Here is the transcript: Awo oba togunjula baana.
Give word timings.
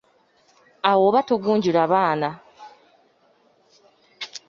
Awo 0.89 1.01
oba 1.09 1.19
togunjula 1.27 1.83
baana. 1.91 2.29